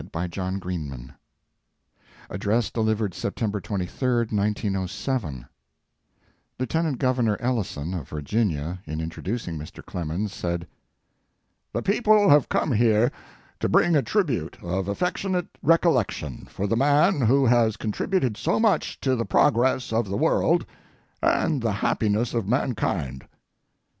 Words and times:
FULTON 0.11 0.57
DAY, 0.57 0.59
JAMESTOWN 0.63 1.13
ADDRESS 2.31 2.71
DELIVERED 2.71 3.13
SEPTEMBER 3.13 3.61
23, 3.61 4.17
1907 4.35 5.45
Lieutenant 6.59 6.97
Governor 6.97 7.37
Ellyson, 7.39 7.93
of 7.93 8.09
Virginia, 8.09 8.81
in 8.87 8.99
introducing 8.99 9.59
Mr. 9.59 9.85
Clemens, 9.85 10.33
said: 10.33 10.65
"The 11.71 11.83
people 11.83 12.31
have 12.31 12.49
come 12.49 12.71
here 12.71 13.11
to 13.59 13.69
bring 13.69 13.95
a 13.95 14.01
tribute 14.01 14.57
of 14.63 14.87
affectionate 14.87 15.45
recollection 15.61 16.47
for 16.49 16.65
the 16.65 16.75
man 16.75 17.21
who 17.21 17.45
has 17.45 17.77
contributed 17.77 18.37
so 18.37 18.59
much 18.59 18.99
to 19.01 19.15
the 19.15 19.25
progress 19.27 19.93
of 19.93 20.09
the 20.09 20.17
world 20.17 20.65
and 21.21 21.61
the 21.61 21.73
happiness 21.73 22.33
of 22.33 22.47
mankind." 22.47 23.27